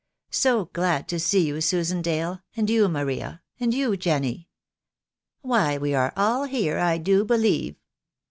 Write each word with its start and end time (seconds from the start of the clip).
So 0.31 0.65
glad 0.73 1.07
to 1.09 1.19
see 1.19 1.45
you, 1.45 1.61
Susan 1.61 2.01
Dale, 2.01 2.41
and 2.57 2.67
you, 2.71 2.87
Maria, 2.87 3.43
and 3.59 3.71
you, 3.71 3.95
Jenny. 3.95 4.49
Why 5.43 5.77
we 5.77 5.93
are 5.93 6.11
all 6.17 6.45
here, 6.45 6.79
I 6.79 6.97
do 6.97 7.23
believe." 7.23 7.75